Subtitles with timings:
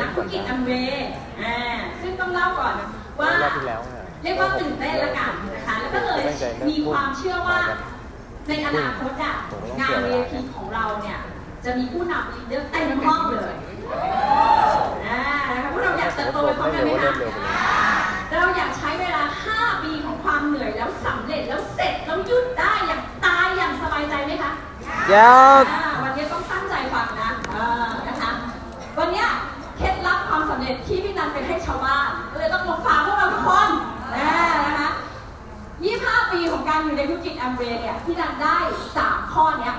[0.00, 1.08] นักธุรกิจอัมเวย์
[1.42, 1.56] อ่า
[2.00, 2.74] ซึ่งต้องเล่าก่อน
[3.20, 6.22] ว่ารอบที่แล้วเนี่ยเรียกว่าตื่นเต้นละกันนะคะ แล้วก็เลย
[6.68, 7.58] มีความเชื่อว่า
[8.48, 9.34] ในอนาคตอะ
[9.80, 11.18] งาน VIP ของเราเนี่ย
[11.64, 13.54] จะมีผู้นำลีดเดอร์เต็มห้องเลย
[15.06, 15.20] อ่า
[15.52, 17.12] นะคะพวกเราอยากเติบโตไปพร้อมกันไหมคะ
[18.30, 19.22] เราอยากใช้เวลา
[19.54, 24.52] 5 ปีของความเหนื่อยแล้วสำเร็จแล้วเสร็จแล้วหยุดได้อย่างตายอย่างสบายใจไหมคะ
[25.12, 25.87] ยับอ่าวั
[31.68, 33.68] ชาวบ้านก็เลยต้องมาฝากพวกเราทุกคน
[34.14, 34.30] นะ
[34.66, 34.90] นะคะ
[35.56, 38.56] 25 ปีของการอยู่ในธุรกิจแอมเวย์เนี่ยพี่นันได้
[38.96, 39.76] 3 ข้อเนี้ย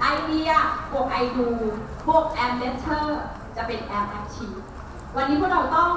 [0.00, 0.50] ไอเดีย
[0.92, 1.48] บวกไอดู
[2.08, 3.22] บวกแอมเลเทอร์
[3.56, 4.48] จะเป็นแอมแอคชี
[5.16, 5.90] วันนี้พวกเราต้อง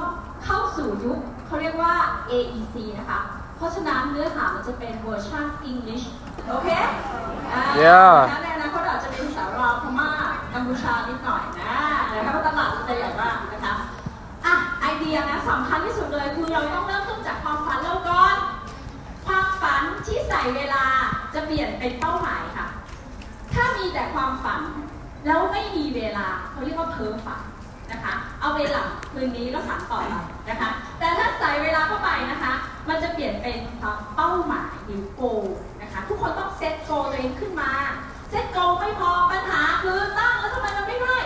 [0.45, 1.93] เข้าสู่ยุคเขาเรียกว่า
[2.29, 3.19] AEC นะคะ
[3.57, 6.05] เพราะฉะนั้นเนื้อหามันจะเป็นเวอร์ชัน English
[6.49, 6.69] โอเค
[7.53, 10.09] อ่า Yeah นะคะในอนาคตอาจจะเป็นสาวราวพม่า
[10.53, 11.42] กัมพูชานิดหน่อย
[15.13, 18.35] ดียนะสำคัญที่สุดเลยคือเราต้องเริ่มต้นจากความฝันเราก่อน
[19.25, 20.85] ความฝันที่ใส่เวลา
[21.33, 22.67] จะเปลี่ยนเป็นเป้าหมายค่ะ
[23.53, 24.61] ถ้ามีแต่ความฝัน
[25.27, 27.41] แล้วไม่มีเวลาเขาเรียกว่าเพ้อฝัน
[27.91, 28.81] นะคะ เอาเวลา
[29.11, 30.13] คืนนี้แล้วฝันต่อไป
[30.49, 30.69] นะคะ
[30.99, 32.53] แต่ถ้าใส่เวลาเข้าไปนะคะ
[32.89, 33.57] มันจะเปลี่ยนเป็น
[34.15, 35.23] เป้าหมายหรือโก
[35.81, 37.71] นะคะ ทุกคนต้องเซตโกตัวเองขึ้นมา
[38.29, 41.17] เซตโกไม่พอปัญหาคือตั้งแล้วทำไมมันไม่ได้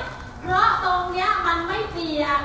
[0.41, 2.41] เพราะตรงเนี้ยมันไม่เปลี่ยน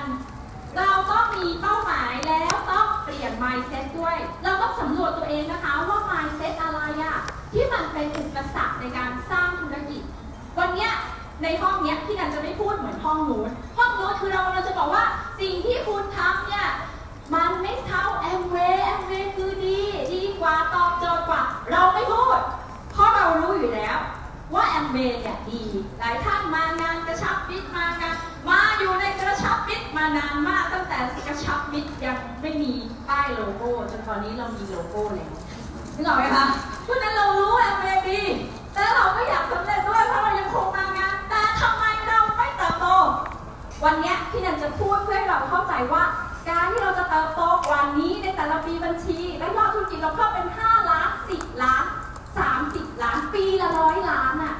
[0.76, 7.16] เราต้องมีเป้าหมายแล้วต้องเปลี่ยน mindset ด้วย เราต้องสำรวจตัวเองนะคะว่า mindset อะไรอะ
[7.52, 10.02] ที่มันเป็นอุปสรรคในการสร้างธุรกิจ
[10.58, 10.92] วันเนี้ย
[11.42, 15.04] ในห้องเนี้ยพี่นันจะไม่พูดเหมือนห้องนู้นห้องนู้นคือเราเราจะบอกว่า
[15.40, 16.68] สิ่งที่คุณทำเนี่ย
[17.34, 19.80] มันไม่เท่าแอมเวย์แอมเวย์คือดี
[20.14, 22.38] ดีกว่าตอบโจทย์กว่า เราไม่พูด
[22.92, 23.96] เพราะเรารู้อยู่แล้ว
[24.54, 25.62] ว่าแอมเวย์เนี่ยดี
[25.98, 28.16] หลายท่านมางานกระชับมิตรมางาน
[28.82, 32.72] อยู่ในกระชับมิตรมานานมากตั้งแต่กระชับมิตรยังไม่มี
[33.08, 35.30] ป้ายโลโก้จนตอนนี้เรามีโลโก้แล้ว
[35.96, 36.44] นึกออกไหมคะ
[36.84, 38.20] เพราะฉะนั้นเรารู้แอมเวย์ดี
[38.72, 42.86] แต่เราก็อยากสำเร็จด้วยเพราะเรายังคงมางานแต่ทำไมเราไม่เติบโต
[43.84, 46.04] วันเนี้ยพี่นันจะพูดเพื่อให้เราเข้าใจว่า
[46.48, 51.84] การที่เราจะเติบโตกว่านี้ในแต่ละปีบัญชี และยอดธุรกิจเราเพิ่มเป็น 5 ล้าน 10 ล้าน
[52.42, 54.54] 30 ล้านปีละร้อยล้านอะ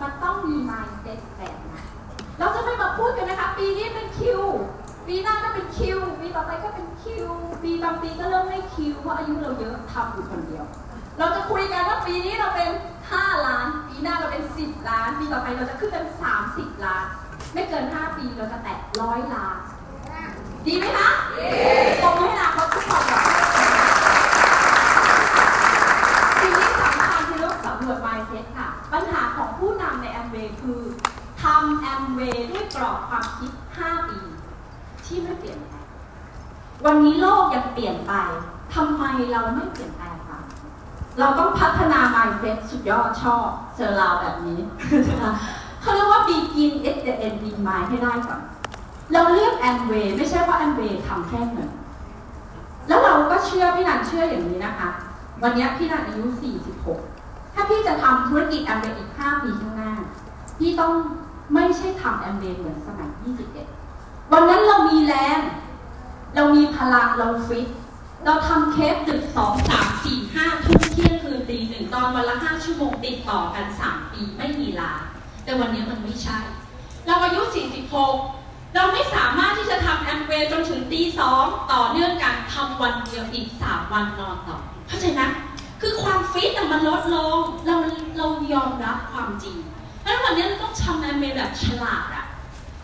[0.00, 1.63] มันต้องมี mindset แบบนั้น
[2.38, 4.40] เราจะไม่มาพูดกันนะคะ ปีนี้เป็นคิว
[5.06, 7.26] ปีหน้าก็เป็นคิว ปีต่อไปก็เป็นคิว
[7.62, 10.64] ปีบางปีก็เริ่มไม่คิว เพราะอายุเราเยอะทำอยู่คนเดียว
[11.18, 12.70] เราจะคุยกันว่าปีนี้เราเป็น
[13.08, 16.06] 5 ล้าน ปีหน้าเราเป็น 10 ล้าน ปีต่อไปเราจะขึ้นเป็น
[16.44, 17.04] 30 ล้าน
[17.54, 19.56] ไม่เกิน 5 ปีเราจะแตะร้อยล้าน
[20.66, 21.10] ดีไหมคะ
[22.02, 23.24] ตรงให้อนาคตทุกคนก่อน
[26.40, 34.18] สิ่งที่สำคัญคือเรื่องสำรวจ mindset ค่ะ ปัญหาของผู้นำในแอมเวย์คือำแอมเวย์ด้วยกรอบความคิด 5 ปี
[35.04, 35.86] ที่ไม่เปลี่ยนแปลง
[36.84, 38.12] วันนี้โลกยังเปลี่ยนไป
[38.74, 40.38] ทำไมเราไม่เปลี่ยนแปลงคะ
[41.18, 44.58] เราต้องพัฒนา mindset สุดยอดชอบเจอเราแบบนี้
[45.80, 48.40] เขาเรียกว่า begin at the end in mind ให้ได้ก่อน
[49.12, 51.70] เราเลือกแอมเวย์ไม่ใช่ว่าแอมเวย์ทำแค่เงิน
[52.88, 54.88] แล้วเราก็เชื่อพี่นันเชื่ออย่างนี้นะคะ
[55.42, 56.24] วันนี้พี่นันอายุ
[56.90, 59.92] 46 ถ้าพี่จะทำธุรกิจแอมเวย์อีก 5 ปีข้างหน้า
[60.58, 60.92] พี่ต้อง
[61.52, 63.10] ไม่ใช่ทำแอมเวย์เหมือนสมัย
[63.70, 65.40] 21 วันนั้นเรามีแรง
[66.34, 67.66] เรามีพลัง เราฟิต
[68.24, 74.92] เราทำเคสดึกสองสามสี่ห้าทุ่มเที่ยงคืนตีหนึ่งตอนวันละห้าชั่วโมงติดต่อกันสามปีไม่มีลา
[75.44, 76.38] แต่วันนี้มันไม่ใช่
[77.06, 77.40] เราอายุ
[78.08, 84.58] 46 เราไม่สามารถที่จะทำแอมเวย์จนถึงตีสองต่อเนื่องกันทำวันเดียวอีก3วันนอนต่อ
[84.88, 85.22] เข้าใจไหม
[85.80, 87.76] คือความฟิตอะมันลดลง เรา
[88.18, 89.56] เรายอมรับความจริง
[90.04, 92.26] แล้ววันนี้เราต้องทำแอมเวย์แบบฉลาดอะ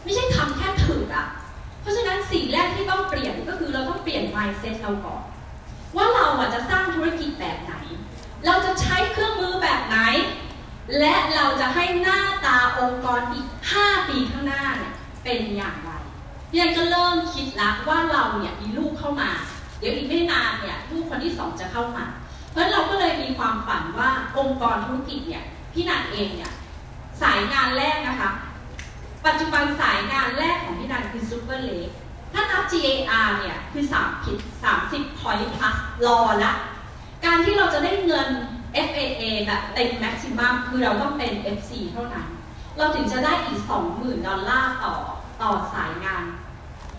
[0.05, 1.27] ไม่ใช่ทำแค่ถืออะ
[1.81, 5.23] เพราะฉะนั้นสิ่งแรกที่ต้องเปลี่ยนก็คือเราต้องเปลี่ยน mindset เราก่อน
[5.97, 7.75] ว่าเราอะจะสร้างธุรกิจแบบไหน
[8.47, 9.99] เราจะใช้เครื่องมือแบบไหน
[10.99, 13.47] และเราจะให้หน้าตาองค์กรอีก
[13.79, 14.93] 5 ปีข้างหน้าเนี่ย
[15.25, 15.91] เป็นอย่างไร
[16.51, 19.31] พี่แอนก็เริ่มคิดละว่าเราเนี่ยมีลูกเข้ามา
[19.79, 22.05] เดี๋ยวอีกไม่นานเนี่ยลูกคนที่สองจะเข้ามา
[22.51, 26.53] เพราะงั้นเราก็เลยมีความฝันว่าองค์กรธุรกิจเนี่ยพี่นันเองเนี่ย
[27.23, 28.31] สายงานแรกนะคะ
[29.27, 31.91] ปัจจุบันสายงานแรกของพี่นันคือซูเปอร์เลก
[32.33, 34.39] ถ้านับ GAR เนี่ยคือ3ผิด
[34.81, 35.77] 30 point plus
[36.07, 36.53] รอละ
[37.25, 38.29] การที่เราจะได้เงิน
[38.89, 42.27] FAA แบบเต็มแม็กซิมัมคือเราต้องเป็น FC เท่านั้น
[42.77, 43.61] เราถึงจะได้อีก
[43.93, 44.95] 20,000 ดอลลาร์ต่อ
[45.43, 46.25] ต่อสายงาน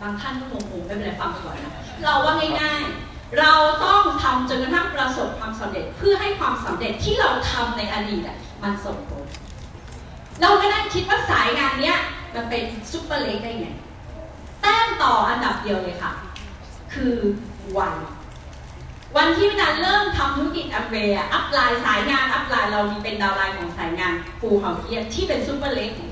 [0.01, 1.73] บางท่านก็งงๆไม่เป็นไรฟังก่อนนะ
[2.03, 3.53] เราว่าง่ายๆ เรา
[3.85, 8.23] ต้องทำจนกระทั่งประสบความสำเร็จเพื่อให้ความสำเร็จที่เราทำในอดีต
[8.63, 9.20] มันส่งผล
[10.41, 11.97] เราไม่ได้คิดว่าสายงานเนี้ย
[12.35, 13.67] มันเป็นsuper leg ได้ไง
[14.61, 16.11] แต้มต่ออันดับเดียวเลยค่ะ
[16.93, 17.15] คือ
[17.77, 17.93] วัน
[19.17, 26.09] วันที่วินาเริ่มทำธุรกิจแอมเวย์ upline สายงาน upline เรามีเป็น downline ของสายงานปูเฮาเทียที่เป็น super leg ของ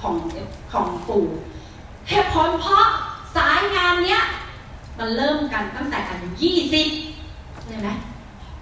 [0.00, 0.14] ของ
[0.72, 1.18] ของปู
[2.08, 2.84] เหตุผลเพราะ
[3.36, 4.22] สายงานเนี้ย
[4.98, 6.28] มันเริ่มกันตั้งแต่อายุ
[6.94, 7.88] 20ใช่ไหม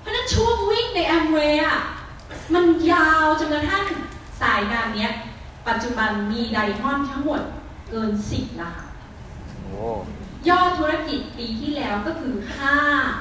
[0.01, 1.79] เพราะนั้นช่วงวิ่งในแอมเวย์อะ
[2.55, 3.85] มันยาวจนกระทั่ง
[4.43, 5.13] สายงานเนี้ย
[5.69, 7.43] ปัจจุบันมีไดมอนด์ทั้งหมด
[7.91, 8.85] เกิน 10ล้าน
[9.63, 9.87] โอ้
[10.49, 12.35] ยอดธุรกิจปีที่แล้วก็คือ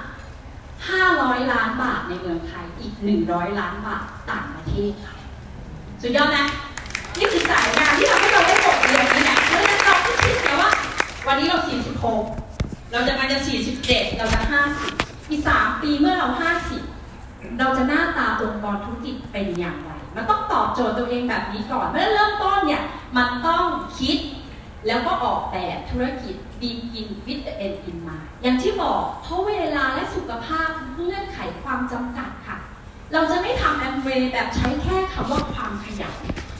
[0.07, 2.93] 5 500 ล้านบาทในเมืองไทย อีก
[3.27, 5.13] 100 ล้านบาทต่างประเทศค่ะ
[6.01, 6.45] สุดยอดนะ
[7.17, 10.71] นี่คือสายงานที่ทำให้เราได้บทเรียนนี่แหละเพราะฉะนั้นเราก็คิดนะว่า
[11.27, 11.59] วันนี้เรา
[12.25, 13.37] 46 เราจะมาจะ
[13.79, 14.39] 47 เราจะ
[14.85, 16.27] 50 อีก 3 ปีเมื่อเรา
[16.93, 22.83] 50 เราจะหน้าตาองค์กรธุรกิจเป็นอย่างไร มันต้องตอบโจทย์ตัวเองแบบนี้ก่อนเมื่อเริ่มต้นเนี่ย
[23.17, 23.63] มันต้อง
[23.99, 24.17] คิด
[24.87, 32.57] แล้วก็ออกแบบธุรกิจ begin with the end in mind อย่างที่บอกเพราะเวลาและสุขภาพเงื่อนไขความจำกัดค่ะ
[33.13, 36.15] เราจะไม่ทำแอมเวย์แบบใช้แค่คำว่าความขยัน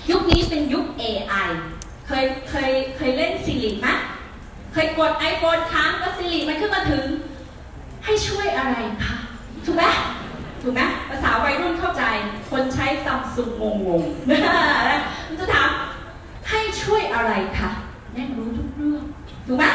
[0.10, 1.50] ยุคนี้เป็นยุค AI
[2.08, 3.88] เคยเคยเคยเล่นซิลิไหม
[4.74, 7.06] เคยกด iPhone ค้างก็ซิลิมันขึ้นมาถึง
[8.06, 8.76] ให้ช่วยอะไร
[9.06, 9.18] คะ
[9.66, 9.84] ถูกไหม
[10.62, 12.04] ถูกไหมภาษาวัยรุ่นเข้าใจ
[12.50, 14.02] คนใช้ซัมซุงงงง
[15.28, 15.70] มันจะถาม
[16.50, 17.70] ให้ช่วยอะไรคะ
[18.14, 19.04] แม่งรู้ทุกเรื่อง
[19.48, 19.66] ถูกไหม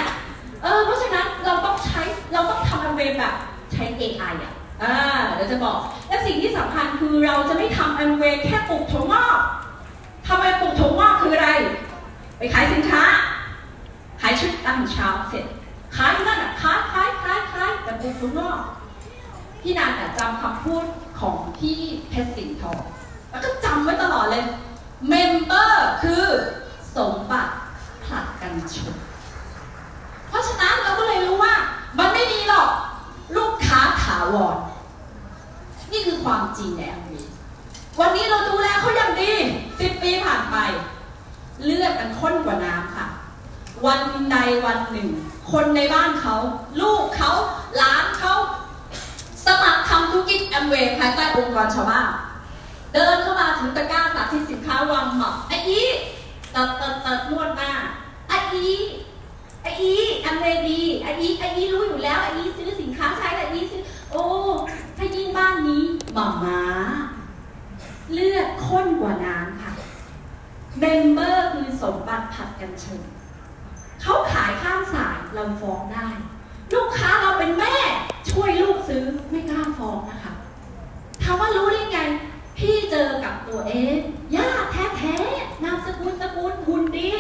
[0.63, 2.03] เออเพราะฉะนั้นเราต้องใช้
[2.33, 3.35] เราต้องทำแอมเวแบบ
[3.73, 4.53] ใช้ AI อะ
[4.83, 4.95] อ่า
[5.35, 5.79] เดี๋ยวจะบอก
[6.09, 9.39] และสิ่งที่สำคัญคือเราจะไม่ทำแอมเวแค่ปลูกถั่วงอก
[10.27, 11.51] ทำไมปลูกถั่วงอกคืออะไร
[12.39, 13.03] ไปขายสินค้า
[14.21, 15.45] ขายชุดตั้งเช้าเสร็จ
[15.97, 18.59] ขายนั่นอะขายขายขายขายแต่ปลูกถั่วงอก
[19.65, 20.85] พี่นานแต่จำคำพูด
[21.21, 21.79] ของพี่
[22.09, 22.81] เพชรสิงห์ทอง
[23.31, 24.45] แล้วก็จำไว้ตลอดเลย
[25.09, 26.25] เมมเบอร์คือ
[26.97, 27.53] สมบัติ
[28.05, 28.95] ผลัดกันชน
[30.29, 31.55] เพราะฉะนั้นเราก็เลยรู้ว่า
[31.99, 32.69] มันไม่มีหรอก
[33.37, 34.57] ลูกค้าถาวร
[35.93, 37.27] นี่คือความจริงในอังกฤษ
[38.01, 39.33] วันนี้เราดูแลเขาอย่างดี
[39.81, 40.57] สิบปีผ่านไป
[41.65, 43.07] เลือดมันข้นกว่าน้ำค่ะ
[43.87, 44.01] วัน
[44.33, 45.09] ใดวันหนึ่ง
[45.53, 46.37] คนในบ้านเขา
[46.81, 47.31] ลูกเขา
[47.77, 48.35] หลานเขา
[49.47, 52.09] สมัครทำธุรกิจแอมเวย์ภายใต้องค์กรชาวบ้าน
[52.93, 55.83] เดินเข้ามาถึงตะกร้าสาธิตสินค้าวางหมับไอ้อี
[56.55, 57.73] ตัดตัดตัดนวดหน้า
[58.29, 58.69] ไอ้อี
[59.63, 64.25] ไอ้อีแอมเวย์ดีไอ้อีไอ้อีรู้อยู่แล้วไอ้อีซื้อสินค้าใช้ไอ้อีซื้อโอ้
[64.97, 65.85] ถ้ายิ่งบ้านนี้
[66.15, 66.61] หมาม้า
[68.13, 69.73] เลือดข้นกว่าน้ำค่ะ
[70.79, 73.01] เมมเบอร์คือสมบัติผัดกันชน
[74.03, 76.07] เขาขายข้ามสายเราฟ้องได้
[76.75, 77.75] ลูกค้าเราเป็นแม่
[78.31, 80.33] ช่วยลูก ซื้อไม่กล้าฟ้องนะคะ
[81.23, 82.01] ถามว่ารู้ได้ไง
[82.59, 83.97] พี่เจอกับตัวเอง
[84.37, 87.13] ญาติแท้ๆนามสกุลตระกูลหุ่นดี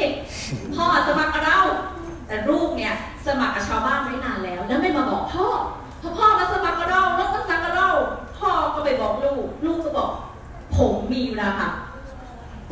[0.75, 1.61] พ่อสมัครกับเรา
[2.27, 2.95] แต่ลูกเนี่ย
[3.27, 5.47] สมัครกับชาวบ้านไว้นานแล้ว แล้วไม่มาบอกพ่อ
[6.03, 7.91] พอพ่อมาสมัครกับเราแล้วก็สมัครกับเรา
[8.39, 10.11] พ่อก็ไปบอกลูก ลูกก็บอก
[10.77, 11.71] ผมมีเวลาค่ะ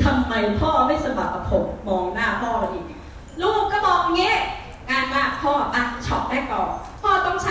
[0.04, 2.80] ทำไมพ่อไม่สมัครกับผมมองหน้าพ่อเราอี
[3.42, 4.37] ลูกก็บอกงเงี้ย
[4.90, 6.68] งานมากพ่ออะช็อปได้ก่อน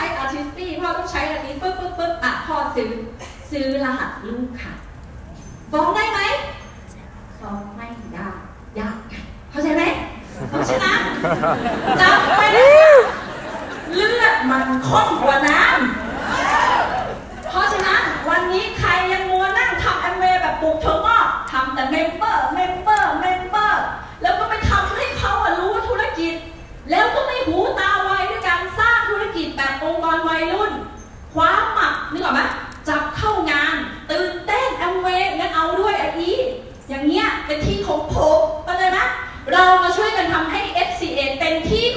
[0.01, 2.91] ช้อาร์ติสตี้พ่อต้องใช้อะไรนี้ปึ๊บปึ๊บปึ๊บอะพ่อซื้อ
[3.51, 4.73] ซื้อรหัสลูกค่ะ
[5.71, 6.19] ฟ้องได้ไหม
[7.39, 8.27] ฟ้องไม่ได้
[8.79, 9.83] ยากค่ะเข้าใจไหม
[10.49, 10.99] เพราะฉะนั้น
[12.01, 12.59] จำไว้เล
[12.91, 12.95] ย
[13.95, 21.17] เลือดมันข้นกว่าน้ำเพราะฉะนั้นวันนี้ใครยังมัวนั่งทำแอมเวย์แบบปลูกเถอะก็
[21.51, 23.83] ทำแต่ member member member
[24.21, 26.33] แล้วก็ไปทำให้เขาอะรู้ว่าธุรกิจ
[26.91, 30.71] แล้วก็ไม่หูตาไวด้วยการสร้างธุรกิจแบบองค์กรวัยรุ่น
[31.33, 32.41] คว้าหมักนึกออกไหม
[32.87, 33.75] จับเข้างาน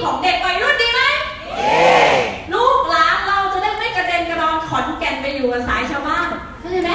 [0.03, 1.01] ของเด็กวัยรุ่นดีไหม
[2.53, 6.27] ลูกหลานเราจะได้ไม่กระเด็นกระดอนขอนแก่นไปอยู่กับสายชาวบ้าน
[6.59, 6.91] เข้าใจไหม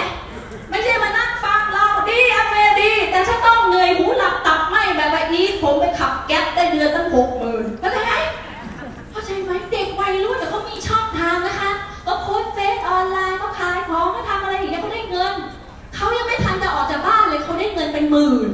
[0.70, 8.12] ไม่ใช่มานั่งฟังเราดีอเมดี แต่ฉันต้องเหนื่อยหูหลับตับไหมแบบว่าอีผมไปขับแก๊ปได้เดือนตั้งหกหมื่นเข้าใจไหม
[9.10, 11.70] เข้าใจไหมเด็กวัยรุ่นแต่เขามีช่องทางนะคะ
[12.06, 15.34] ก็โพสต์เฟซออนไลน์ก็ขายของก็ทำอะไรอย่างเงี้ยเขาได้เงิน
[15.96, 18.50] เขายังไม่ทันจะออกจากบ้านเลยเขาได้เงินเป็นหมื่น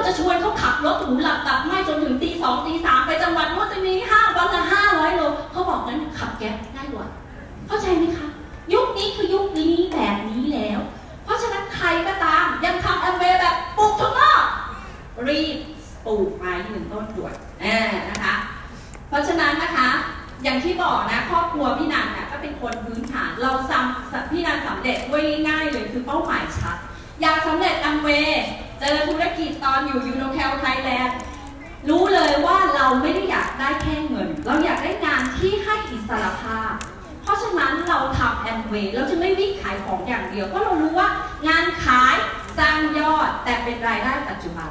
[0.00, 7.06] ราจะชวนเขาขับรถหูหลับตับไหมจนถึงตีสองตีสามไปจังหวัดโน้นจะมีห้างวันละห้าร้อยโลเขาบอกงั้นขับแก๊ปได้กว่า
[7.66, 8.28] เข้าใจไหมคะ
[8.74, 10.80] ยุคนี้คือยุคนี้แบบนี้แล้ว
[11.24, 14.44] เพราะฉะนั้นใครก็ตามยังทำแอมเวแบบปลูกถั่วงอก
[15.28, 15.56] รีบ
[16.06, 17.78] ปลูกไม้หนึ่งต้นด่วนแน่
[18.10, 18.34] นะคะ
[19.08, 19.88] เพราะฉะนั้นนะคะ
[20.42, 26.76] อย่างที่บอกนะครอบครัวพี่นันน่ะก็เป็นคนพื้นฐานเราซ้ำพี่นันสำเร็จด้วยง่ายเลยคือเป้าหมายชัด
[27.20, 28.44] อยากสำเร็จแอมเวย์
[28.80, 31.18] เจอธุรกิจตอนอยู่ยูโนแคลไทยแลนด์
[31.88, 36.72] รู้เลยว่าเราไม่ได้อยากได้แค่เงิน เราอยากได้งานที่ให้อิสรภาพ
[37.22, 41.08] เพราะฉะนั้นเราทำแอมเวย์เราจะไม่วิ่งขายของอย่างเดียว เพราะเรารู้ว่า
[41.48, 42.14] งานขาย
[42.58, 44.70] สร้างยอดแต่เป็นรายได้ปัจจุบัน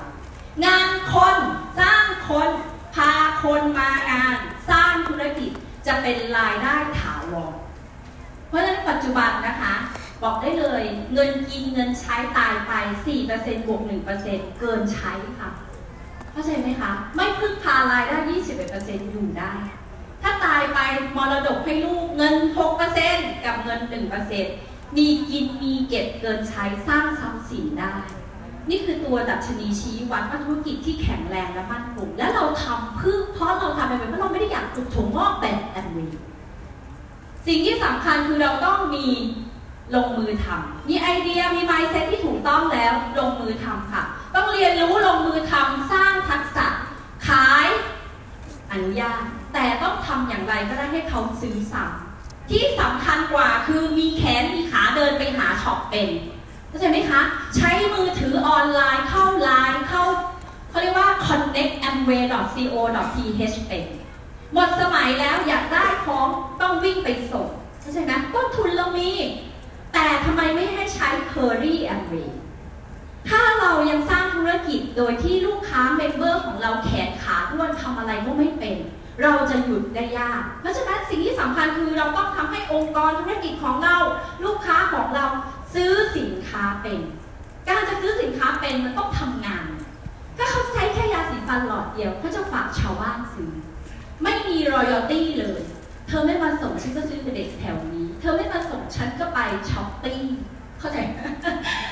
[0.66, 1.36] งานคน
[1.80, 2.50] สร้างคน
[2.96, 3.12] พา
[3.44, 4.36] คนมางาน
[4.70, 5.52] สร้างธุรกิจ
[5.88, 7.54] จะเป็นรายได้ถาวร
[8.48, 9.74] เพราะฉะนั้นปัจจุบันนะคะ
[10.24, 10.84] บอกได้เลย
[11.14, 12.72] เงินกินเงินใช้ตายไป
[13.20, 13.82] 4%บวก
[14.22, 15.50] 1%เกินใช้ค่ะ
[16.32, 18.18] เข้าใจไหมคะ ไม่พึ่งพารายได้
[18.66, 19.54] 21%อยู่ได้
[20.22, 20.80] ถ้าตายไป
[21.18, 22.36] มรดกให้ลูกเงิน
[22.90, 23.80] 6%กับเงิน
[24.40, 27.96] 1%มีกินมีเก็บเกินใช้สร้างทรัพย์สินได้
[28.70, 36.08] นี่คือตัวดัชนีชี้วัดว่าธุรกิจที่แข็งแรงและมั่นคงและเราทำเพื่อเพราะเราทำไปเพราะเราไม่ได้อยากปลูกถั่วงอกแบบแอนวี
[37.48, 39.06] สิ่งที่สำคัญคือเราต้องมี
[39.96, 44.04] ลงมือทำมีไอเดียมีไมซ์เซ็ตที่ถูกต้องแล้วลงมือทำค่ะ
[44.36, 46.68] ต้องเรียนรู้ลงมือทำสร้างทักษะ
[47.28, 47.68] ขาย
[48.72, 49.22] อนุญาต
[49.54, 56.10] แต่ต้องทำอย่างไรก็ได้ให้เขาซื้อซ้ำที่สำคัญกว่าคือมีแขนมีขาเดินไปหา shop เป็น
[56.68, 57.22] เข้าใจไหมคะ
[57.56, 60.04] ใช้มือถือออนไลน์เข้าไลน์เข้า
[60.70, 63.84] เขาเรียกว่า connectamway.co.th เป็น
[64.54, 66.28] หมดสมัยแล้วอยากได้ของ
[66.62, 67.48] ต้องวิ่งไปส่ง
[67.82, 69.12] เข้าใจไหมต้นทุนเรามี
[70.02, 72.32] แต่ทำไมไม่ให้ใช้ Kerry Amway
[73.30, 78.78] ถ้าเรายังสร้างธุรกิจโดยที่ลูกค้า member ของเราแขนขาด้วนทำอะไรก็ไม่เป็น
[79.22, 83.98] เราจะหยุดได้ยาก เพราะฉะนั้นสิ่งที่สำคัญคือเราต้องทำให้องค์กรธุรกิจของเรา
[84.46, 85.26] ลูกค้าของเรา
[85.74, 87.00] ซื้อสินค้าเป็น
[87.68, 89.66] การจะซื้อสินค้าเป็นมันต้องทำงาน
[90.38, 93.52] ถ้าเขาใช้แค่ยาสีฟันหลอดเดียวเขาจะฝากชาวบ้านซื้อ
[94.24, 95.62] ไม่มี loyalty เลย
[96.08, 100.22] เธอไม่มาส่งฉันก็ซื้อกับเด็กแถวนี้ เธอไม่มาส่งฉันก็ไปช้อปปิ้ง
[100.80, 100.98] เข้าใจ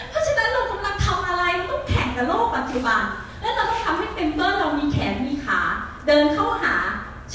[0.09, 3.01] เพราะฉะนั้นเรากำลังทำอะไรต้องแข่งกับโลกปัจจุบัน
[3.41, 5.59] และเราต้องทำให้เมมเบอร์เรามีแขนมีขา
[6.07, 6.75] เดินเข้าหา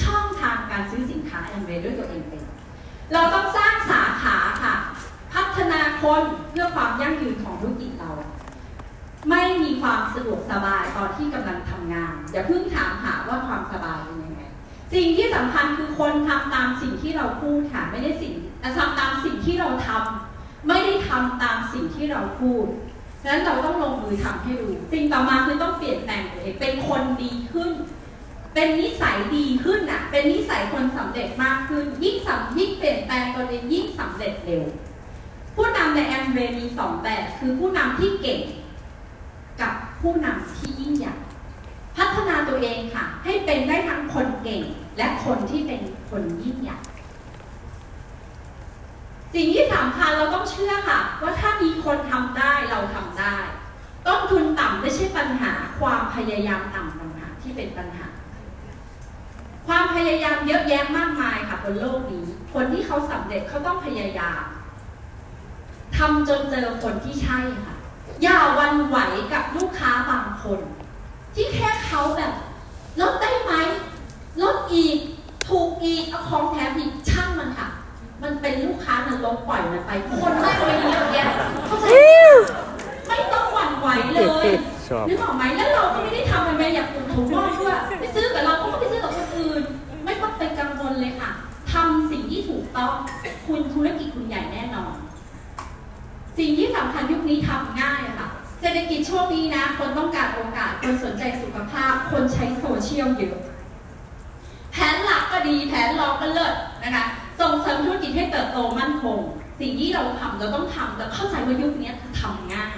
[0.01, 2.43] ช่องทางการซื้อสินค้าแอมเวย์ด้วยตัวเองเป็น
[3.13, 4.73] เราต้องสร้างสาขาค่ะ
[5.33, 6.21] พัฒนาคน
[6.51, 8.11] เพื่อความยั่งยืนของธุรกิจเรา
[9.29, 14.41] ไม่มีความสะดวกสบายตอนที่กำลังทำงาน อย่าเพิ่งถามหาว่าความสบายเป็นยังไง
[14.93, 18.35] สิ่งที่สำคัญคือคนทำตามสิ่งที่เราพูดค่ะไม่ได้สิ่ง
[18.77, 22.65] ทำตามสิ่งที่เราทำไม่ได้ทำตามสิ่งที่เราพูด
[23.21, 27.71] ฉะนั้นเราต้องลงมือทำให้ดูสิ่งต่อมาคือต้องเปลี่ยนแปลงตัวเองเป็นคนดีขึ้น
[28.53, 34.63] เป็นนิสัยดีขึ้นน่ะ เป็นนิสัยคนสำเร็จมากขึ้น ยิ่งสำยิ่งเปลี่ยนแปลงตัวเองยิ่งสำเร็จเร็ว
[35.55, 38.41] ผู้นำในแอมเวย์มีสองแบบคือผู้นำที่เก่ง
[39.61, 41.13] กับผู้นำที่ยิ่งใหญ่
[41.97, 44.61] พัฒนาตัวเองค่ะ ให้เป็นได้ทั้งคนเก่ง
[44.97, 46.77] และคนที่เป็นคนยิ่งใหญ่
[49.33, 53.37] สิ่งที่สำคัญเราต้องเชื่อค่ะ ว่าถ้ามีคนทำได้เราทำได้
[54.07, 58.07] ต้นทุนต่ำไม่ใช่ปัญหา ความพยายามต่ำต่างหากที่เป็นปัญหา
[59.67, 64.43] ความพยายามเยอะแยะมากมายค่ะบนโลกนี้ คนที่เขาสำเร็จเขาต้องพยายาม
[65.97, 67.75] ทำจนเจอคนที่ใช่ค่ะ
[68.21, 68.97] อย่าวันไหว
[69.33, 70.59] กับลูกค้าบางคน
[71.35, 72.33] ที่แค่เขาแบบ
[73.01, 73.53] ลดได้ไหม
[74.41, 74.97] ลดอีก
[75.47, 77.69] ถูกอีกเอาของแถมอีกช่างมันค่ะ
[78.23, 81.25] มันเป็นลูกค้านรกปล่อยมันไปคนได้ไปเยอะแยะ
[81.67, 81.97] เข้าใจไหม
[83.07, 84.47] ไม่ต้องหวั่นไหวเลย
[84.87, 89.63] ชอบนึกออกไหมแล้วเราก็ไม่ได้ทำมันไปอยากปลูกถั่วงอกด้วยไปซื้อกับเราก็ไม่ไปซื้อกับคนอื่น
[90.05, 91.29] ไม่ต้องเป็นกังวลเลยค่ะ
[91.73, 92.93] ทำสิ่งที่ถูกต้อง
[93.47, 94.93] คุณธุรกิจคุณใหญ่แน่นอน
[96.37, 98.29] สิ่งที่สำคัญยุคนี้ทำง่ายอะค่ะ
[98.61, 103.37] เศรษฐกิจช่วงนี้นะ คนต้องการโอกาส คนสนใจสุขภาพ คนใช้โซเชียลเยอะ
[104.71, 107.05] แผนหลักก็ดี แผนรองก็เลิศนะคะ
[107.39, 109.19] ส่งเสริมธุรกิจให้เติบโตมั่นคง
[109.59, 112.75] สิ่งที่เราทำเราต้องทำแต่เข้าใจว่ายุคนี้ทำง่าย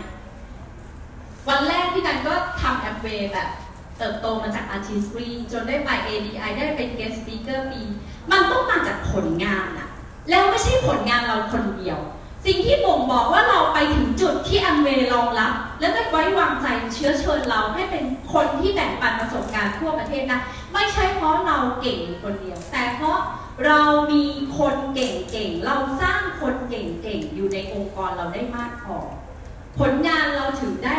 [1.50, 3.50] วันแรกพี่นันก็ทำแอปเวแบบ
[3.98, 7.82] เติบโตมาจาก Artistry จนได้ไป ADI ได้เป็น Guest Speaker ปี
[8.32, 9.88] มันต้องมาจากผลงานอะ
[10.30, 12.00] แล้วไม่ใช่ผลงานเราคนเดียว
[12.46, 20.40] สิ่งที่บ่งบอกว่าเราไปถึงจุดที่อันเวย์รองรับ และก็ไว้วางใจเชื้อเชิญเราให้เป็นคนที่แบ่งปันประสบการณ์ทั่วประเทศนะ
[20.74, 23.18] ไม่ใช่เพราะเราเก่งคนเดียว แต่เพราะ
[23.66, 23.82] เรา
[24.12, 24.24] มี
[24.58, 28.98] คนเก่งๆ เราสร้างคนเก่งๆ อยู่ในองค์กรเราได้มากพอ
[29.80, 30.98] ผลงานเราถึงได้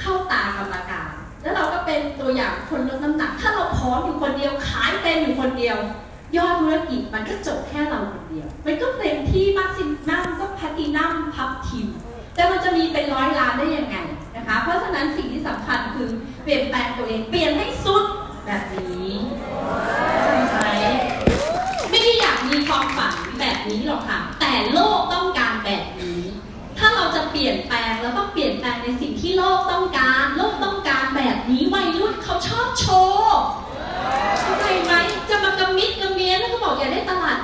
[0.00, 1.10] เข้าตากรรมการ
[1.42, 5.76] แล้วเราก็เป็นตัวอย่างคนลดน้ำหนัก ถ้าเราพร้อมอยู่คนเดียว ขายเป็นอยู่คนเดียว
[6.36, 11.86] ยอดธุรกิจมันก็จบแค่เราคนเดียว มันก็เต็มที่มากสินัมก็แพตตินัมพับทีม
[12.34, 13.96] แต่มันจะมีเป็นร้อยล้านได้ยังไง
[14.36, 16.08] นะคะ เพราะฉะนั้นสิ่งที่สำคัญคือ
[16.42, 18.04] เปลี่ยนแปลงตัวเอง เปลี่ยนให้สุด
[18.46, 18.85] แบบนี้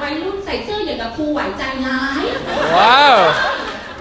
[0.03, 2.25] วัยรุ่นใส่เสื้ออย่างกับครูไหวใจร้าย
[2.77, 3.17] ว้าว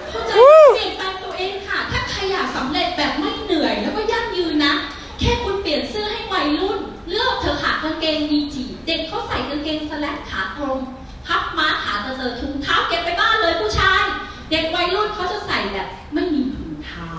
[0.08, 0.32] เข้าใจ
[0.74, 4.74] เปลี่ยนแปลงตัวเองค่ะ ถ้าใครอยากสำเร็จแบบไม่เหนื่อย แล้วก็ยั่งยืนนะ
[5.20, 6.78] แค่คุณเปลี่ยนเสื้อให้วัยรุ่น
[7.08, 10.78] เลือกเธอะค่ะกางเกงมีจีบเด็กเขาใส่กางเกงสแลกขาตรง
[11.26, 14.02] พับม้าขาเตอๆถุงเท้าเก็บไปบ้านเลยผู้ชาย
[14.50, 17.10] เด็กวัยรุ่นเขาจะใส่แบบไม่มีถุงเท้า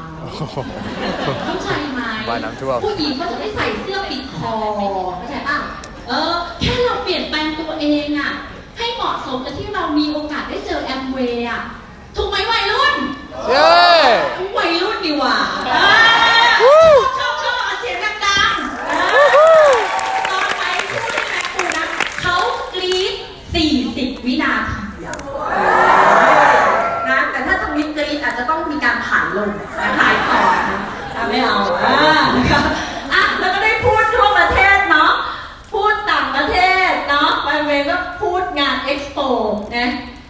[1.46, 4.54] เข้าใจไหมบ้านน้ำท่วมผู้หญิงเขาจะไม่ใส่เสื้อปิดคอ
[5.18, 5.33] เข้าใจป่ะเอ
[11.32, 11.62] ย์อะ
[12.16, 12.94] ถูกไหมวัยรุ่น
[13.50, 13.72] เย้
[14.58, 15.36] วัยรุ่นดีว่า
[17.18, 19.06] ชอบชอบเอาเสียงดังๆอ่า
[20.32, 21.86] ตอนไปพูดให้แม็กซ์ดูนะ
[22.22, 22.36] เขา
[22.74, 23.14] กรี๊ด
[23.74, 25.16] 40 วินาทีอะ
[27.10, 30.80] นะแต่ถ้าจะมีกรี๊ดอาจจะต้องมีการผ่านลมนะถ่ายต่อนะ
[31.16, 32.62] อะไม่เอาอ่านะคะ
[33.14, 35.12] อะแล้วก็ได้พูดทั่วประเทศเนาะ
[35.74, 36.58] พูดต่างประเท
[36.90, 39.20] ศเนาะไปเวก็พูดงานเอ็กซ์โป
[39.78, 39.90] นะ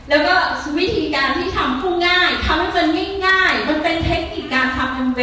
[0.10, 0.34] แล้วก็
[0.78, 2.88] วิธีการที่ทำผู้ง่ายทำให้มัน
[3.28, 5.20] ง่ายๆ มันเป็นเทคนิคการทำเอ็มเว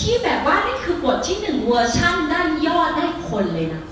[0.00, 3.82] ที่แบบว่านี่คือบทที่หนึ่ง เวอร์ชั่นได้ยอดได้คนเลยนะ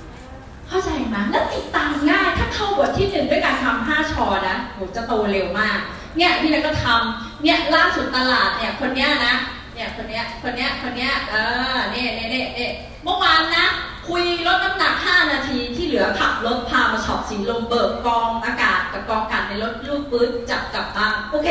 [0.68, 5.78] เข้าใจไหมแล้วติดตามง่ายถ้าเข้าบทที่หนึ่งด้วยการทำห้าชอนะโหจะโตเร็วมาก
[6.16, 9.34] เนี่ยพี่นันก็ทำเนี่ยล่าสุดตลาดเนี่ยคนเนี้ยนะ
[9.74, 11.34] เนี่ยคนเนี้ยคนเนี้ยคนเนี้ยเอ
[11.74, 12.72] อเนี่ยเนี่ยเนี่ย
[13.04, 13.66] เมื่อวานนะ
[14.10, 21.48] คุยลดน้ำหนัก 5 นาทีที่เหลือขับรถพามาช็อปสีลมเบิกกองอากาศกับกองอากาศในรถลูกปื๊ดจับกลับบ้านโอเค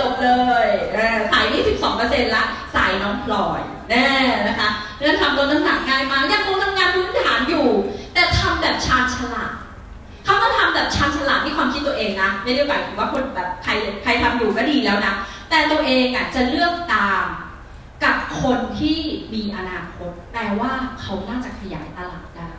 [0.00, 0.28] จบเล
[0.64, 0.68] ย
[1.32, 1.60] สายนี้
[1.98, 2.42] 12%ละ
[2.74, 4.08] สายน้องพลอยแน่
[4.48, 4.68] นะคะ
[5.00, 7.68] เรื่องทำลดน้ำหนักง่ายมากยังคงทำงานพื้นฐานอยู่
[8.14, 9.52] แต่ทำแบบชาญฉลาด
[10.26, 13.70] คำว่าทำแบบชาญฉลาดที่ความคิดตัวเองนะ ไม่ได้หมายถึงว่าคนแบบใคร
[14.02, 15.14] ใครทำอยู่ก็ดีแล้วนะ
[15.50, 17.26] แต่ตัวเองอะจะเลือกตาม
[18.04, 18.98] กับคนที่
[19.34, 22.50] มีอนาคตแปลว่าเขาน่าจะขยายตลาดได้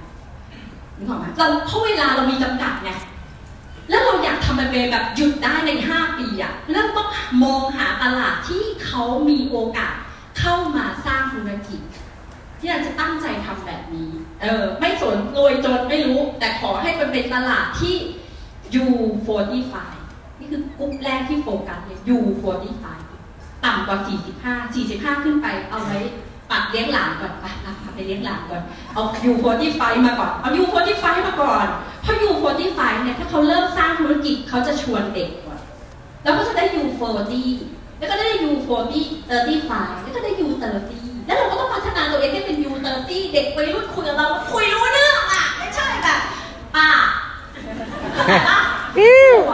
[0.98, 2.92] นึกออกไหมเราเพราะเวลาเรามีจำกัดไง
[3.90, 7.10] แล้วเราอยากทำมันเป็นแบบหยุดได้ใน 5 ปีอะเริ่มต้อง
[7.44, 9.96] มองหาตลาดที่เขามีโอกาส
[10.40, 11.82] เข้ามาสร้างธุรกิจ
[12.60, 17.96] ที่เราจะตั้งใจทำแบบนี้ เออ ไม่สนรวยจนไม่รู้ แต่ขอให้มันเป็นตลาดที่
[18.84, 19.76] U45
[20.40, 22.87] นี่คือกลุ่มแรกที่โฟกัสเลย U45
[23.68, 23.98] ต่ำกว่า
[24.44, 25.98] 45 45 ขึ้นไปเอาไว้
[26.52, 28.62] ปักเลี้ยงหลานก่อนไปไปไปเลี้ยงหลานก่อน
[28.94, 31.68] เอา U45 มาก่อน เอา U45 มาก่อน
[32.04, 35.60] เพราะ U45 เนี่ยถ้าเขาเริ่มสร้างธุรกิจเขาจะชวนเด็กก่อน
[36.24, 37.34] แล้วก็จะได้ U40
[37.98, 38.94] แล้วก็ได้ U40
[39.30, 40.92] 35แล้วก็ได้ U30
[41.26, 46.20] แล้วเราก็ต้องพัฒนาตัวเองให้เป็น U30 เด็กวัยรุ่นคุยกับเราคุยรู้เรื่องอะไม่ใช่แบบ
[46.76, 46.90] ป้า
[48.98, 49.12] หั
[49.50, 49.52] ว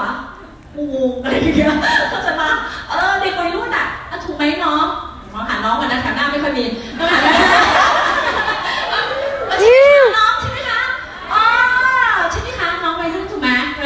[0.77, 0.87] งู
[1.23, 1.67] อะไรอย่างเงี้ย
[2.09, 2.51] เข้าใจปะ
[2.89, 4.02] เออเด็กวัยรุ่นอะอะถู
[4.33, 4.85] กไหมน้อง
[5.33, 6.65] มองหาน้องก่อนนะแถวหน้าไม่ค่อยมี
[6.97, 7.59] ต้องหาใช่ไหมคะ
[10.17, 10.81] น้องใช่ไหมคะ
[11.33, 11.43] อ๋อ
[12.31, 13.49] ใช่ไหมคะน้องวัยรุ่นถูกไหม
[13.81, 13.85] เอ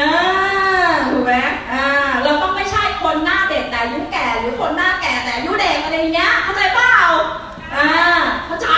[0.87, 1.33] อถูกไหม
[1.71, 1.85] อ่า
[2.23, 6.95] เราต้องไม่ใช่คนหน้าเด็กแต่อายุแก่หรือคนหน้าแก่แต่อายุเด็กอะไรอย่างเงี้ยเข้าใจเปล่า
[7.75, 7.87] อ่า
[8.45, 8.69] เข้าใจ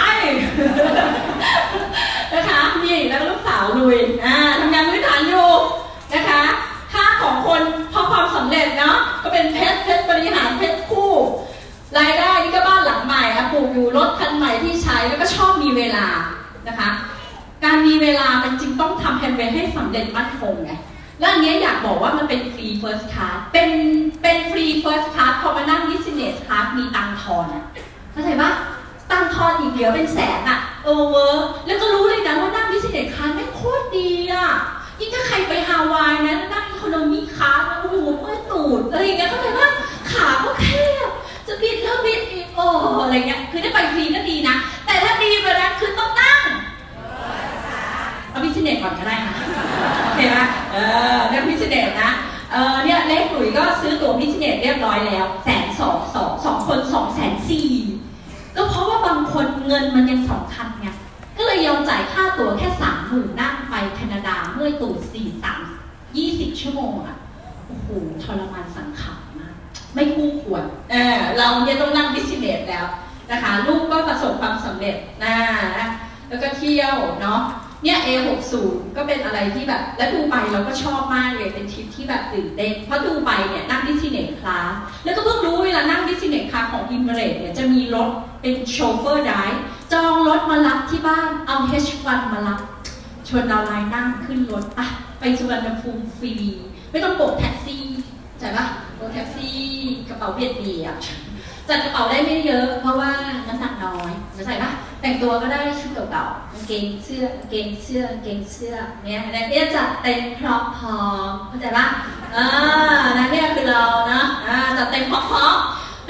[2.33, 5.49] นะคะนี่แล้วก็ลูกสาวลุยอ่าทำงานพื้นฐานอยู่
[6.13, 6.43] นะคะ
[6.93, 11.13] ค่าของคนพอความสำเร็จเนาะก็เป็นเพชรเพชรบริหารเพชรคู่
[11.97, 16.07] รายได้นี่ก็บ้านหลังใหม่อะปลูกอยู่รถคันใหม่ที่ใช้แล้วก็ชอบมีเวลา
[16.81, 16.91] นะคะ
[17.63, 20.71] การมีเวลามันจึงต้องทำแฮนด์เวย์ให้สำเร็จมั่นคงไง
[21.19, 23.69] แล้วอันนี้อยากบอกว่ามันเป็นฟรี first class เป็น
[24.21, 27.63] เป็นฟรี first class พอมานั่ง business class มีตังทอนอะ
[28.11, 28.51] เข้าใจปะ
[29.11, 34.47] ตังทอนอีกเดียวเป็นแสนอะเออเวอร์แล้วก็รู้เลยนะว่านั่ง business class ไม่โคตรดีอะ
[34.99, 39.69] ยิ่งถ้าใครไปฮาวายนะนั่ง economy class นะโอ้โหเมื่อยตูดอะไรอย่างเงี้ยเข้าใจปะ
[40.11, 40.67] ขาก็แค
[41.05, 41.07] บ
[41.47, 42.67] จะบิดแล้วบิดอีกโอ้
[43.03, 44.55] อะไรเงี้ยคือได้ไปฟรีก็ดีนะ
[48.83, 49.35] ก่อนก็ได้ค่ะ
[50.03, 50.37] โอเคไหม
[50.71, 50.77] เอ
[51.15, 52.11] อเรื่องพิชเดตนะ
[52.51, 57.69] เออเนี่ยเล็กหลุยก็ซื้อตั๋วพิชเดตเรียบร้อยแล้วแสนสองสองสองคนสองแสนสี่
[58.55, 60.87] ก็เพราะว่าบางคนเงินมันยังสำคัญไง
[61.37, 65.61] ก็เลยยอมจ่ายค่าตั๋วแค่สามหมื่นนั่งไปแคนาดาเมื่อตู่สี่สาม
[66.17, 67.17] ยี่สิบชั่วโมงอะ
[67.67, 67.87] โอ้โห
[68.23, 69.53] ทรมานสังขารมาก
[69.93, 72.85] ไม่คู่ควรเออเราเนี่ยต้องนั่งพิชเนสแล้ว
[73.31, 75.35] นะคะลูกก็ประสบความสำเร็จนะ
[76.29, 77.41] แล้วก็เที่ยวเนาะ
[77.83, 78.53] เนี่ย A60
[78.95, 84.71] ก็เป็นอะไรที่แบบ แล้วดูไบเราก็ชอบมากเลยเป็นทริปที่แบบตื่นเต้นเพราะดูไบเนี่ยนั่ง business class
[85.03, 88.09] แล้วก็เพิ่งรู้เวลานั่ง business class ของอิมเมเรตเนี่ยจะมีรถ
[88.41, 89.61] เป็น chauffeur drive
[89.93, 92.59] จองรถมารับที่บ้านเอา H1 มารับ
[93.27, 94.87] ชวน downline นั่งขึ้นรถอะ
[95.19, 96.33] ไปสุวรรณภูมิฟรี
[96.91, 97.85] ไม่ต้องโบกแท็กซี่
[98.39, 98.65] ใช่ปะ
[98.95, 99.57] โบกแท็กซี่
[100.07, 100.95] กระเป๋าเบียดเบียด
[101.67, 103.11] จัดกระเป๋าได้ไม่เยอะ เพราะว่า
[103.47, 111.85] น้ำหนักน้อยเข้าใจปะ แต่งตัวก็ได้ชุดเก่าๆกางเกงเสื้อกางเกงเสื้อกางเกงเสื้อเนี่ยแต่เนี่ยจัดเต็มพร้อมพร้อมเข้าใจปะ
[112.35, 112.45] อ่า
[113.17, 115.55] นั่นเนี่ยคือเรานะอ่าจัดเต็มพร้อมพร้อม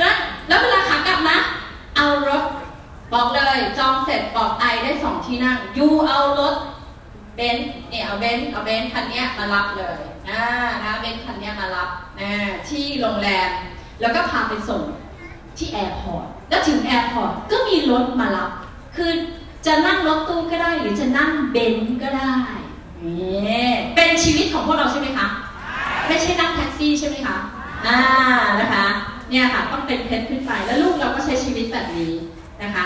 [0.01, 0.11] นะ
[0.47, 1.37] แล้วเวลาขากลับนะ
[1.95, 2.43] เอารถ
[3.13, 6.55] บอกเลยจองเสร็จบอก I ได้สองที่นั่ง you เอารถ
[7.35, 9.99] เบนซ์เนี่ยเอาเบนซ์เอาเบนซ์คันเนี้ยมารับเลย
[10.29, 10.41] อ่า
[10.83, 12.31] นะเบนซ์คันเนี้ยมารับนะ
[12.69, 13.49] ที่โรงแรม
[14.01, 14.81] แล้วก็พาไปส่ง
[15.57, 18.49] ที่ airport แล้วถึง airport ก็มีรถมารับ
[18.99, 19.13] คือ
[19.65, 22.33] จะนั่งรถตู้ก็ได้หรือจะนั่งเบนซ์ก็ได้
[23.05, 25.27] นี่เป็นชีวิตของพวกเราใช่ไหมคะ
[26.07, 27.37] ไม่ใช่นั่งแท็กซี่ใช่ไหมคะ
[27.87, 27.99] อ่า
[28.59, 28.85] นะคะ
[29.29, 32.13] เนี่ยค่ะต้องเป็นเพชรขึ้นไปแล้วลูกเราก็ใช้ชีวิตแบบนี้
[32.63, 32.85] นะคะ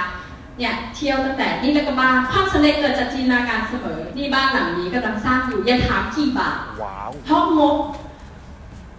[0.57, 7.75] เนี่ยเที่ยวตั้งแต่นี่แล้วก็บ้านความสำเร็จเกิดจากจินตนาการเสมอ นี่บ้านหลังนี้กำลังสร้างอยู่อย่าถามกี่บาทว้าวเพราะงบ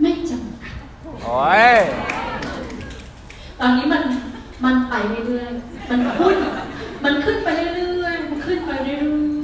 [0.01, 0.75] ไม่จำกัด
[1.23, 1.75] โอ้ย
[3.61, 4.03] ตอนนี้มัน
[4.65, 4.95] มันไป
[5.27, 6.37] เรื่อยๆมันขึ้น
[7.05, 8.95] มันขึ้นไปเรื่อยๆมันขึ้นไปเรื่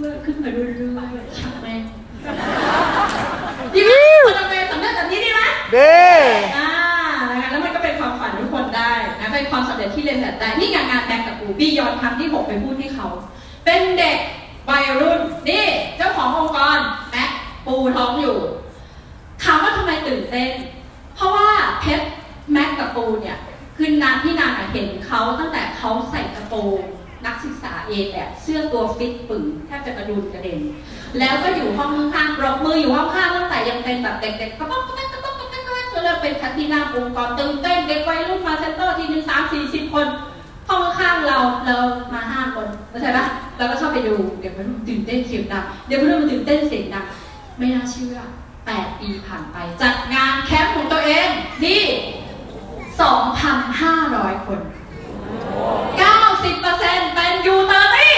[0.06, 0.68] อยๆขึ้นไปเรื่อ
[1.22, 1.82] ยๆช่างแม่ง
[3.74, 3.92] ดีไหม
[4.24, 5.40] คนทำงานสำเร็จแบบนี้ดีไหม
[5.76, 5.92] ดี
[6.56, 6.70] อ่า
[7.30, 13.08] นะคะแล้วมันก็เป็นความฝันทุกคนได้นะเป็นความสำเร็จที่เรียนแบบได้นี่งานงานแบงกับปูบียอนครั้งที่หกไปพูดให้เขา
[13.64, 14.16] เป็นเด็ก
[14.68, 16.78] วัยรุ่นนี่เจ้าขององค์กร
[17.10, 17.30] แม็ก
[17.66, 18.38] ปูท้องอยู่
[19.42, 20.50] ถามว่าทำไมตื่นเต้น
[21.14, 21.48] เพราะว่า
[21.80, 22.06] เพชร
[22.52, 23.38] แม็กกับปูเนี่ย
[23.76, 26.80] คือนานที่นานอะเห็นเขาตั้งแต่เขาใส่กระโปรง
[27.26, 30.60] นักศึกษาเองแบบเสื้อตัวฟิตปึ่งแทบจะกระดุนกระเด็น
[31.18, 40.06] แล้วก็อยู่ห้องข้างๆปรบมืออยู่ห้องข้างตั้งแต่ยังเป็นแบบเด็กๆก็ต้องก็ต้องก็ต้องก็ต้องก็ต้องจนเราเป็นพัฒนาองค์กรตื่นเต้นเด็กวัยรุ่นมาเซ็นเตอร์ทีนึ่งสามสี่สิบคน
[40.68, 41.76] ห้องข้างเราเรา
[42.12, 47.04] มาห้าคนเข้าใจปะเราก็ชอบไปดูเดี๋ยวมันตื่นเต้นเสียงดังเดี๋ยวมันมันตื่นเต้นเสียงดัง
[47.58, 48.16] ไม่น่าเชื่อ
[48.66, 51.28] แปดปีผ่านไปจัดงานแคมป์ของตัวเอง
[51.64, 51.82] นี่
[53.00, 54.60] 2,500คน
[56.00, 58.16] 90%เป็นยูเตอร์นี่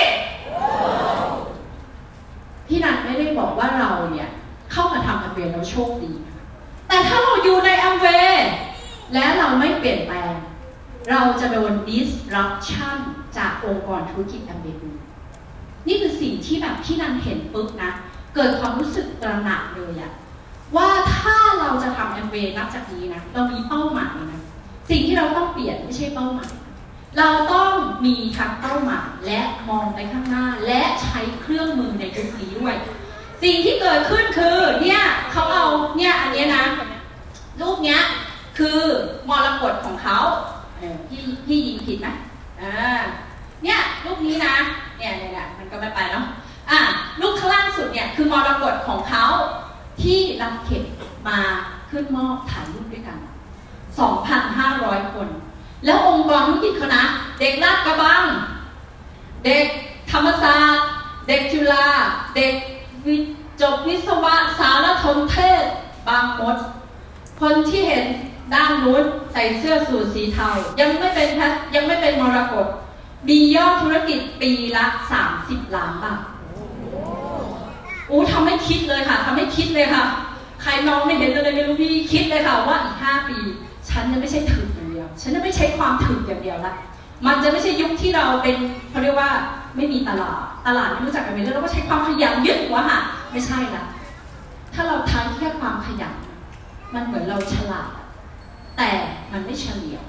[2.66, 4.28] พี่นันไม่ได้บอก ว่าเราเนี่ย
[4.72, 6.12] เข้ามาทำอัมเวย์แล้วโชคดี
[6.88, 8.48] แต่ถ้าเราอยู่ในอัมเวย์
[9.14, 10.34] และเราไม่เปลี่ยนแปลง
[11.10, 12.96] เราจะโดน disruption
[13.36, 14.80] จากองค์กรธุรกิจอัมเวย์
[15.88, 17.92] นี่คือสิ่งที่แบบพี่นันเห็นปุ๊บนะ
[18.34, 20.12] เกิดความรู้สึกตระหนักเลยอะ
[20.76, 24.40] ว่าถ้าเราจะทำแอมเวย์นับจากนี้นะ เรามีเป้าหมายนะ
[24.90, 26.52] สิ่งที่เราต้องเปลี่ยนไม่ใช่เป้าหมาย
[27.18, 27.72] เราต้อง
[28.06, 32.74] มีทั้งเป้าหมายและมองไปข้างหน้า และใช้เครื่องมือในยุคนี้ด้วย
[33.42, 35.02] สิ่งที่เกิดขึ้นคือเนี่ย
[35.32, 35.66] เขาเอา
[35.98, 36.64] เนี่ยอันนี้นะ
[37.60, 38.00] รูปเนี้ย
[38.58, 38.78] คือ
[39.28, 40.18] มรกตของเขา
[41.08, 42.08] พี่พี่ยิงผิดไหม
[42.60, 43.00] อ่า
[43.64, 44.54] เนี่ยรูปนี้นะ
[44.98, 46.24] เนี่ยเนี่ยเนี่ยมันก็ไม่ไปเนาะ
[46.70, 46.78] อะ
[47.20, 49.24] รูปข้างล่างสุดเนี่ยคือมรกตของเขา
[50.02, 50.84] ที่นำเข็ม
[51.28, 51.38] มา
[51.90, 53.18] ขึ้นมอบถ่ายรูปด้วยกัน
[54.14, 55.28] 2,500 คน
[55.84, 57.04] แล้วองค์กรธุรกิจเขานะ
[57.40, 58.24] เด็กลาดกระบัง
[59.44, 59.66] เด็ก
[60.10, 60.86] ธรรมศาสตร์
[61.28, 61.86] เด็กจุฬา
[62.36, 62.52] เด็ก
[63.60, 65.64] จบวิศวะสารสนเทศ
[66.08, 66.56] บางมด
[67.40, 68.04] คนที่เห็น
[68.54, 70.48] ด้านนู้นใส่เสื้อสูทสีเทา
[70.80, 72.66] ยังไม่เป็นแพทยังไม่เป็นมรกต
[73.28, 74.84] มียอดธุรกิจปีละ
[75.30, 76.20] 30 ล้านบาท
[78.10, 80.04] อู้ทำให้คิดเลยค่ะทำให้คิดเลยค่ะ
[80.62, 83.38] ใครมองไม่เห็นเลยไม่รู้พี่คิดเลยค่ะว่าอีก 5 ปี
[83.88, 86.74] ฉันจะไม่ใช่ถึกอย่างเดียว ฉันจะไม่ใช้ความถึกอย่างเดียวละ
[87.26, 88.56] มันจะไม่ใช่ยุคที่เราเป็น
[88.90, 89.30] เขาเรียกว่า
[89.76, 92.98] ไม่มีตลาด ตลาดไม่รู้จักกันเลยแล้วก็ใช้ความขยันยึดหัวหา
[93.32, 93.84] ไม่ใช่ละ
[94.74, 96.14] ถ้าเราทำแค่ความขยัน
[96.94, 97.90] มันเหมือนเราฉลาด
[98.76, 98.90] แต่
[99.32, 100.02] มันไม่เฉลียว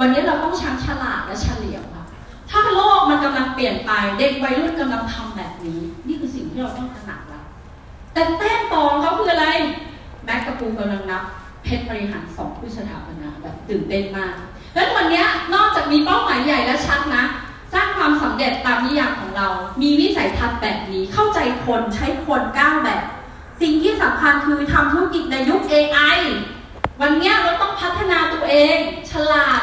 [0.00, 2.04] วันนี้เราต้องชังฉลาดและเฉลียวค่ะ
[2.50, 7.44] ถ้าโลกมันกำลังเปลี่ยนไป เด็กวัยรุ่นกำลังทำแบบนี้ นี่คือสิ่งที่เราต้องตระหนักแล้ว
[8.12, 9.46] แต่แต้มต่องเขาคืออะไร
[10.24, 11.22] แบ็กกระปูกำลังนับ
[11.62, 14.32] เพชรบริหารสองผู้สถาปนาแบบตื่นเต้นมาก
[14.74, 15.22] แล้ววันนี้
[15.54, 17.24] นอกจากมีเป้าหมายใหญ่และชัดนะ
[17.72, 19.48] สร้างความสำเร็จตามนิยามของเรา
[19.82, 23.02] มีวิสัยทัศน์แบบนี้ เข้าใจคนใช้คนก้าวแบบ
[23.60, 26.18] สิ่งที่สำคัญคือทำธุรกิจในยุค AI
[27.00, 28.76] วันนี้เราต้องพัฒนาตัวเอง
[29.10, 29.62] ฉลาด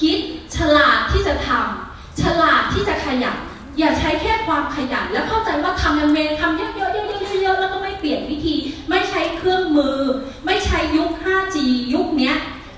[0.00, 0.18] คิด
[0.56, 3.38] ฉลาดที่จะทำฉลาดที่จะขยัน
[3.78, 8.54] อย่าใช้แค่ความขยัน แล้วเข้าใจว่าทำยังไงทำเยอะๆเยอะๆเยอะๆแล้วก็ไม่เปลี่ยนวิธี
[8.90, 9.98] ไม่ใช้เครื่องมือ
[10.46, 11.56] ไม่ใช้ยุค 5G
[11.94, 12.32] ยุคนี้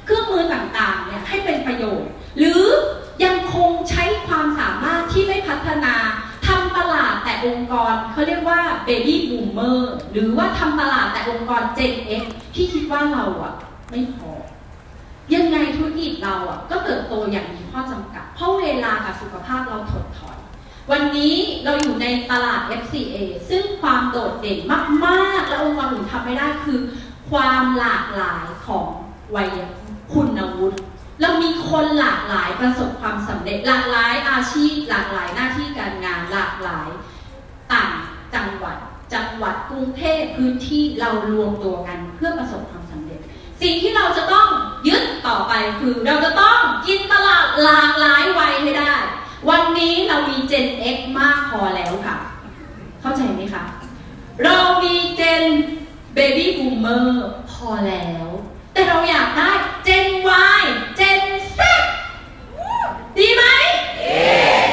[0.05, 2.63] เครื่องมือต่างๆเนี่ยให้เป็นประโยชน์ หรือ
[5.49, 5.95] พัฒนา
[6.47, 9.79] ทำตลาดแต่องค์กรเขาเรียกว่า baby boomer
[10.13, 13.55] หรือว่าทำตลาดแต่องค์กร Gen X ที่คิดว่าเราอะ
[13.91, 14.33] ไม่พอ
[15.35, 20.39] ยังไงธุรกิจเราอะก็เติบโตอย่างมีข้อจำกัด เพราะเวลากับสุขภาพเราถดถอย
[20.91, 23.17] วันนี้เราอยู่ในตลาด FCA
[23.51, 24.59] ซึ่งความโดดเด่น
[25.05, 26.81] มากๆ และองค์กรอื่นทำไม่ได้คือ
[27.31, 28.87] ความหลากหลายของ
[29.37, 29.49] วัย
[30.13, 30.79] คุณวุฒิ
[31.21, 36.89] เรามีคนหลากหลายประสบความสำเร็จหลากหลายอาชีพ หลากหลายหน้าที่การงานหลากหลาย
[37.73, 37.93] ต่าง
[38.35, 38.77] จังหวัด
[39.15, 43.21] จังหวัดกรุงเทพพื้นที่เรารวมตัวกันเพื่อประสบความสำเร็จ
[43.63, 44.47] สิ่งที่เราจะต้อง
[44.89, 48.95] ยึดต่อไปคือเราจะต้องกินตลาดหลากหลายวัยให้ได้
[49.49, 52.17] วันนี้เรามี Gen X มากพอแล้วค่ะ
[53.01, 53.65] เข้าใจไหมคะ
[54.45, 55.45] เรามี Gen
[56.17, 57.09] Baby Boomer
[57.51, 58.27] พอแล้ว
[58.73, 59.51] แต่เราอยากได้
[59.87, 60.07] Gen
[60.59, 60.63] Y
[60.99, 61.21] Gen
[61.57, 61.61] Z
[63.19, 63.45] ดีไหม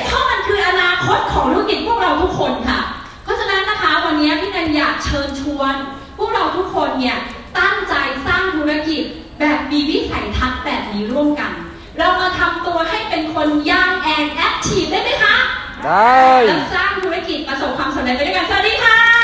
[0.06, 2.80] เพราะมันคืออนาคต ของธุรกิจพวกเราทุกคนค่ะ
[3.24, 5.76] เพราะฉะนั้นนะคะวันนี้พี่นันอยากเชิญชวน
[6.18, 7.18] พวกเราทุกคนเนี่ย
[7.60, 7.94] ตั้งใจ
[8.26, 9.02] สร้างธุรกิจ
[9.40, 11.52] แบบมีวิสัยทัศน์แบบนี้ร่วมกัน
[11.98, 15.38] เรามาทำตัวให้เป็นคนย่างแอนแอคทีฟได้ไหมคะ
[15.86, 16.16] ได้
[16.48, 19.15] แล้วสร้างธุรกิจประสบความสำเร็จไปด้วยกัน สวัสดีค่ะ